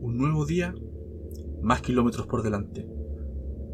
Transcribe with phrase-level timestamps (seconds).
[0.00, 0.74] nuevo día,
[1.62, 2.86] más kilómetros por delante.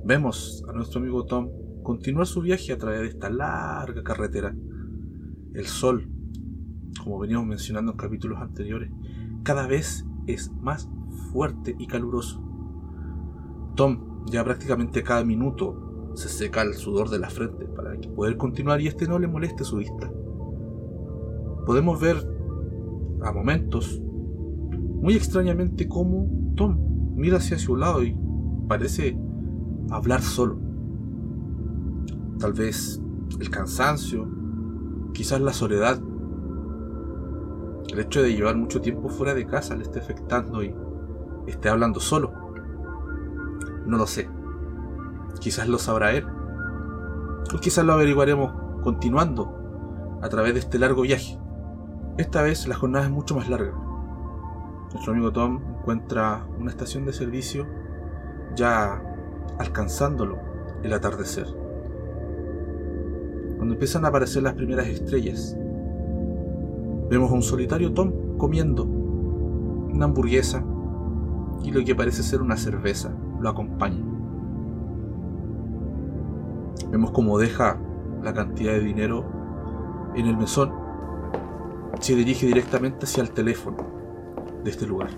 [0.05, 1.51] Vemos a nuestro amigo Tom
[1.83, 4.55] continuar su viaje a través de esta larga carretera.
[5.55, 6.09] El sol,
[7.03, 8.91] como veníamos mencionando en capítulos anteriores,
[9.43, 10.89] cada vez es más
[11.33, 12.43] fuerte y caluroso.
[13.77, 18.81] Tom ya prácticamente cada minuto se seca el sudor de la frente para poder continuar
[18.81, 20.11] y este no le moleste su vista.
[21.67, 22.17] Podemos ver
[23.23, 24.01] a momentos
[25.07, 28.19] muy extrañamente cómo Tom mira hacia su lado y
[28.67, 29.17] parece
[29.89, 30.59] hablar solo.
[32.41, 33.01] Tal vez
[33.39, 34.29] el cansancio,
[35.13, 36.01] quizás la soledad,
[37.93, 40.75] el hecho de llevar mucho tiempo fuera de casa le esté afectando y
[41.47, 42.33] esté hablando solo.
[43.87, 44.29] No lo sé.
[45.39, 46.27] Quizás lo sabrá él.
[47.55, 51.39] O quizás lo averiguaremos continuando a través de este largo viaje.
[52.19, 53.86] Esta vez la jornada es mucho más larga.
[54.97, 57.67] Nuestro amigo Tom encuentra una estación de servicio
[58.55, 59.03] ya
[59.59, 60.39] alcanzándolo
[60.83, 61.47] el atardecer.
[63.57, 65.55] Cuando empiezan a aparecer las primeras estrellas,
[67.11, 70.65] vemos a un solitario Tom comiendo una hamburguesa
[71.63, 74.03] y lo que parece ser una cerveza lo acompaña.
[76.91, 77.79] Vemos cómo deja
[78.23, 79.27] la cantidad de dinero
[80.15, 80.73] en el mesón,
[82.01, 83.96] se dirige directamente hacia el teléfono
[84.67, 85.11] de este lugar.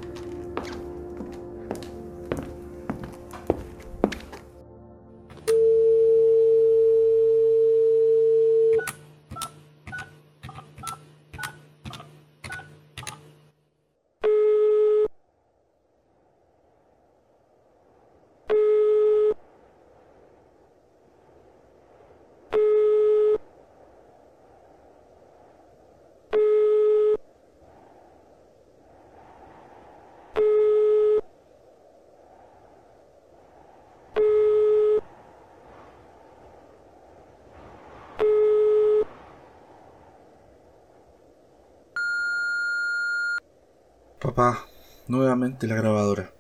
[44.21, 44.67] Papá,
[45.07, 46.33] nuevamente la grabadora.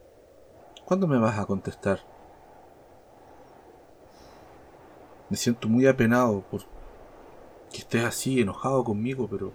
[0.84, 2.00] ¿Cuándo me vas a contestar?
[5.31, 6.62] Me siento muy apenado por
[7.71, 9.53] que estés así, enojado conmigo, pero...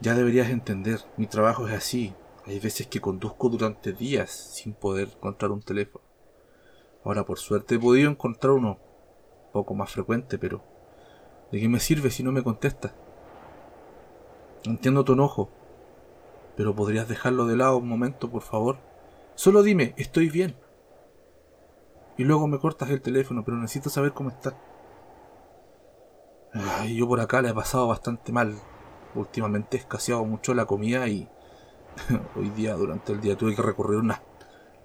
[0.00, 2.14] Ya deberías entender, mi trabajo es así.
[2.46, 6.02] Hay veces que conduzco durante días sin poder encontrar un teléfono.
[7.04, 8.78] Ahora por suerte he podido encontrar uno
[9.52, 10.62] poco más frecuente, pero...
[11.52, 12.94] ¿De qué me sirve si no me contestas?
[14.66, 15.48] Entiendo tu enojo,
[16.56, 18.78] pero podrías dejarlo de lado un momento, por favor.
[19.34, 20.56] Solo dime, estoy bien.
[22.16, 24.54] Y luego me cortas el teléfono, pero necesito saber cómo estás.
[26.88, 28.58] yo por acá le he pasado bastante mal.
[29.14, 31.28] Últimamente he escaseado mucho la comida y
[32.36, 34.20] hoy día, durante el día, tuve que recorrer unas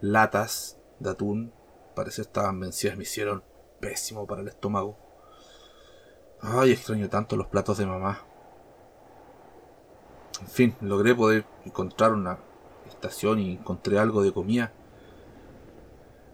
[0.01, 1.53] latas de atún.
[1.95, 3.43] Parece estaban vencidas, me hicieron
[3.79, 4.97] pésimo para el estómago.
[6.41, 8.30] Ay, extraño tanto los platos de mamá.
[10.41, 12.39] En fin, logré poder encontrar una
[12.87, 14.73] estación y encontré algo de comida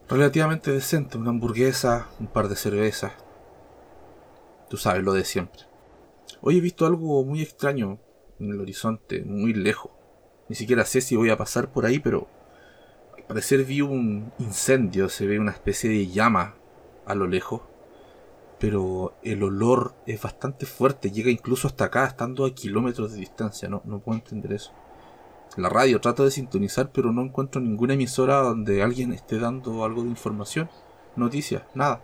[0.10, 3.12] relativamente decente, una hamburguesa, un par de cervezas.
[4.70, 5.64] Tú sabes lo de siempre.
[6.42, 8.00] Hoy he visto algo muy extraño
[8.40, 9.92] en el horizonte, muy lejos.
[10.48, 12.28] Ni siquiera sé si voy a pasar por ahí, pero
[13.18, 16.56] al parecer vi un incendio, se ve una especie de llama
[17.06, 17.62] a lo lejos
[18.60, 23.70] pero el olor es bastante fuerte, llega incluso hasta acá, estando a kilómetros de distancia,
[23.70, 24.72] no, puedo entender eso.
[25.58, 30.04] La radio trato de sintonizar, pero no encuentro ninguna emisora donde alguien esté dando algo
[30.04, 30.70] de información,
[31.16, 32.04] noticias, nada.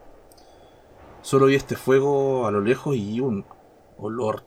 [1.22, 3.46] Solo vi este fuego a lo lejos y un
[3.98, 4.46] olor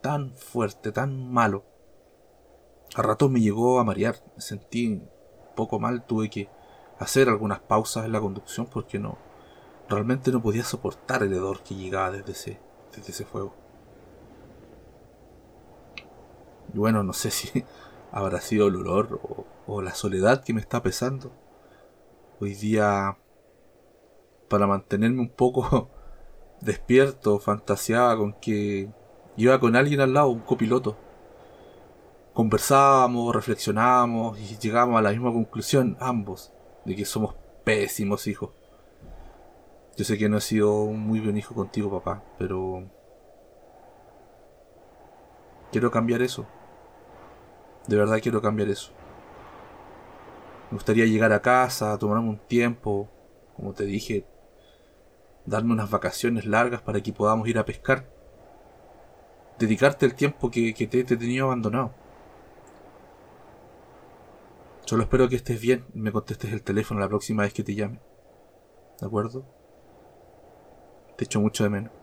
[0.00, 1.64] tan fuerte, tan malo.
[2.94, 5.08] A ratos me llegó a marear, me sentí un
[5.54, 6.48] poco mal, tuve que
[6.98, 9.18] hacer algunas pausas en la conducción porque no,
[9.92, 12.58] Realmente no podía soportar el hedor que llegaba desde ese,
[12.96, 13.52] desde ese fuego.
[16.72, 17.62] Y bueno, no sé si
[18.10, 21.30] habrá sido el olor o, o la soledad que me está pesando.
[22.40, 23.18] Hoy día,
[24.48, 25.90] para mantenerme un poco
[26.62, 28.88] despierto, fantaseaba con que
[29.36, 30.96] iba con alguien al lado, un copiloto.
[32.32, 36.50] Conversábamos, reflexionábamos y llegábamos a la misma conclusión, ambos,
[36.86, 38.61] de que somos pésimos hijos.
[39.96, 42.88] Yo sé que no he sido un muy buen hijo contigo, papá, pero...
[45.70, 46.46] Quiero cambiar eso.
[47.86, 48.92] De verdad quiero cambiar eso.
[50.70, 53.08] Me gustaría llegar a casa, tomarme un tiempo,
[53.56, 54.26] como te dije,
[55.44, 58.08] darme unas vacaciones largas para que podamos ir a pescar.
[59.58, 61.92] Dedicarte el tiempo que, te he tenido abandonado.
[64.86, 67.74] Solo espero que estés bien y me contestes el teléfono la próxima vez que te
[67.74, 68.00] llame.
[69.00, 69.61] ¿De acuerdo?
[71.22, 72.01] Te echo mucho de menos.